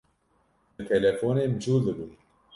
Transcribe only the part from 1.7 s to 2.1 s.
dibû.